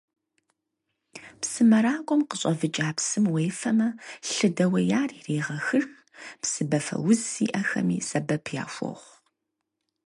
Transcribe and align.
Псымэракӏуэм 1.41 2.21
къыщӏэвыкӏа 2.29 2.87
псым 2.97 3.25
уефэмэ, 3.33 3.87
лъы 4.31 4.49
дэуеяр 4.55 5.09
ирегъэхыж, 5.17 5.85
псыбафэуз 6.41 7.19
зиӏэхэми 7.31 7.97
сэбэп 8.07 8.45
яхуохъу. 8.63 9.15